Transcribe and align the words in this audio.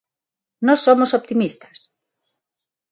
Nós 0.67 0.79
somos 0.87 1.15
optimistas. 1.19 1.77